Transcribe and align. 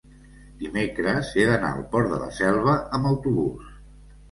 dimecres 0.61 1.29
he 1.41 1.45
d'anar 1.51 1.69
al 1.75 1.85
Port 1.93 2.11
de 2.15 2.19
la 2.23 2.31
Selva 2.41 2.77
amb 3.01 3.13
autobús. 3.13 3.73